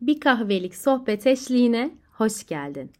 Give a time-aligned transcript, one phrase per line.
[0.00, 2.92] Bir kahvelik sohbet eşliğine hoş geldin.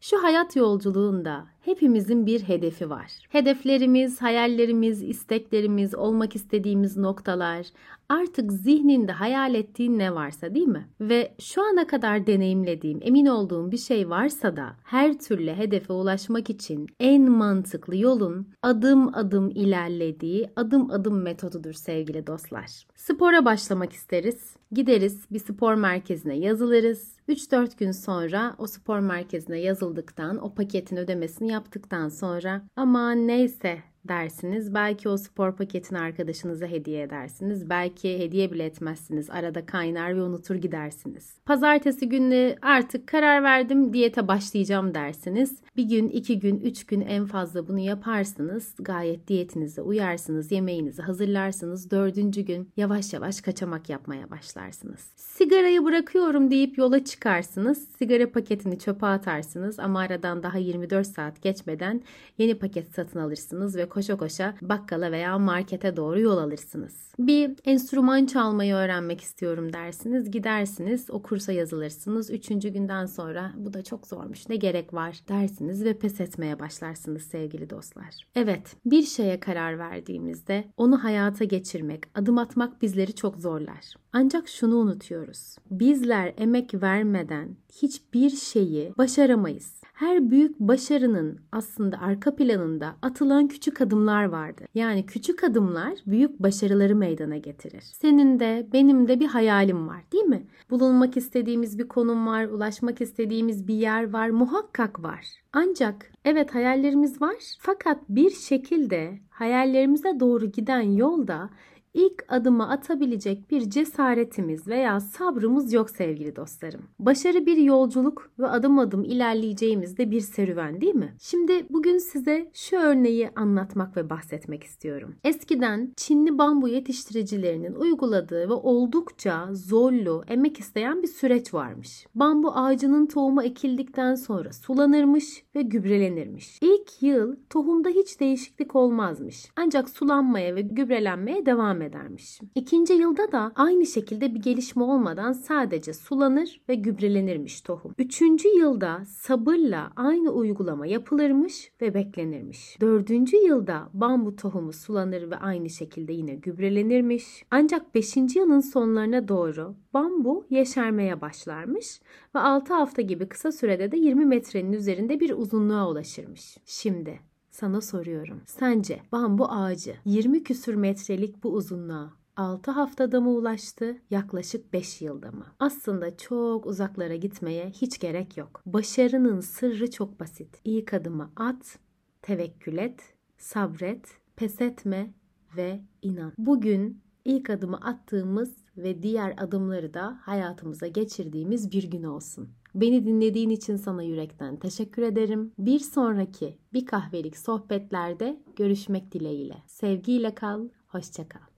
[0.00, 3.12] Şu hayat yolculuğunda hepimizin bir hedefi var.
[3.28, 7.66] Hedeflerimiz, hayallerimiz, isteklerimiz, olmak istediğimiz noktalar,
[8.08, 10.88] artık zihninde hayal ettiğin ne varsa değil mi?
[11.00, 16.50] Ve şu ana kadar deneyimlediğim, emin olduğum bir şey varsa da her türlü hedefe ulaşmak
[16.50, 22.86] için en mantıklı yolun adım adım ilerlediği adım adım metodudur sevgili dostlar.
[22.94, 24.56] Spora başlamak isteriz.
[24.72, 27.16] Gideriz bir spor merkezine yazılırız.
[27.28, 34.74] 3-4 gün sonra o spor merkezine yazıldıktan, o paketin ödemesini yaptıktan sonra aman neyse dersiniz.
[34.74, 37.70] Belki o spor paketini arkadaşınıza hediye edersiniz.
[37.70, 39.30] Belki hediye bile etmezsiniz.
[39.30, 41.34] Arada kaynar ve unutur gidersiniz.
[41.46, 45.58] Pazartesi günü artık karar verdim diyete başlayacağım dersiniz.
[45.76, 48.74] Bir gün, iki gün, üç gün en fazla bunu yaparsınız.
[48.78, 50.52] Gayet diyetinize uyarsınız.
[50.52, 51.90] Yemeğinizi hazırlarsınız.
[51.90, 55.00] Dördüncü gün yavaş yavaş kaçamak yapmaya başlarsınız.
[55.16, 57.88] Sigarayı bırakıyorum deyip yola çıkarsınız.
[57.98, 62.02] Sigara paketini çöpe atarsınız ama aradan daha 24 saat geçmeden
[62.38, 67.12] yeni paket satın alırsınız ve koşa koşa bakkala veya markete doğru yol alırsınız.
[67.18, 70.30] Bir enstrüman çalmayı öğrenmek istiyorum dersiniz.
[70.30, 72.30] Gidersiniz o kursa yazılırsınız.
[72.30, 77.22] Üçüncü günden sonra bu da çok zormuş ne gerek var dersiniz ve pes etmeye başlarsınız
[77.22, 78.14] sevgili dostlar.
[78.34, 83.94] Evet bir şeye karar verdiğimizde onu hayata geçirmek, adım atmak bizleri çok zorlar.
[84.12, 85.56] Ancak şunu unutuyoruz.
[85.70, 89.84] Bizler emek vermeden hiçbir şeyi başaramayız.
[89.94, 94.66] Her büyük başarının aslında arka planında atılan küçük adımlar vardır.
[94.74, 97.82] Yani küçük adımlar büyük başarıları meydana getirir.
[97.82, 100.46] Senin de benim de bir hayalim var değil mi?
[100.70, 105.26] Bulunmak istediğimiz bir konum var, ulaşmak istediğimiz bir yer var, muhakkak var.
[105.52, 111.50] Ancak evet hayallerimiz var fakat bir şekilde hayallerimize doğru giden yolda
[111.94, 116.82] ilk adımı atabilecek bir cesaretimiz veya sabrımız yok sevgili dostlarım.
[116.98, 121.14] Başarı bir yolculuk ve adım adım ilerleyeceğimiz de bir serüven değil mi?
[121.20, 125.14] Şimdi bugün size şu örneği anlatmak ve bahsetmek istiyorum.
[125.24, 132.06] Eskiden Çinli bambu yetiştiricilerinin uyguladığı ve oldukça zorlu, emek isteyen bir süreç varmış.
[132.14, 136.58] Bambu ağacının tohumu ekildikten sonra sulanırmış ve gübrelenirmiş.
[136.62, 139.23] İlk yıl tohumda hiç değişiklik olmazmış.
[139.56, 142.40] Ancak sulanmaya ve gübrelenmeye devam edermiş.
[142.54, 147.94] İkinci yılda da aynı şekilde bir gelişme olmadan sadece sulanır ve gübrelenirmiş tohum.
[147.98, 152.80] Üçüncü yılda sabırla aynı uygulama yapılırmış ve beklenirmiş.
[152.80, 157.44] Dördüncü yılda bambu tohumu sulanır ve aynı şekilde yine gübrelenirmiş.
[157.50, 162.00] Ancak beşinci yılın sonlarına doğru bambu yeşermeye başlarmış
[162.34, 166.58] ve 6 hafta gibi kısa sürede de 20 metrenin üzerinde bir uzunluğa ulaşırmış.
[166.64, 167.20] Şimdi
[167.54, 168.40] sana soruyorum.
[168.46, 175.32] Sence bambu ağacı 20 küsür metrelik bu uzunluğa 6 haftada mı ulaştı, yaklaşık 5 yılda
[175.32, 175.46] mı?
[175.58, 178.62] Aslında çok uzaklara gitmeye hiç gerek yok.
[178.66, 180.60] Başarının sırrı çok basit.
[180.64, 181.78] İlk adımı at,
[182.22, 183.00] tevekkül et,
[183.36, 185.14] sabret, pes etme
[185.56, 186.32] ve inan.
[186.38, 192.48] Bugün ilk adımı attığımız ve diğer adımları da hayatımıza geçirdiğimiz bir gün olsun.
[192.74, 195.52] Beni dinlediğin için sana yürekten teşekkür ederim.
[195.58, 199.56] Bir sonraki bir kahvelik sohbetlerde görüşmek dileğiyle.
[199.66, 201.53] Sevgiyle kal, hoşça kal.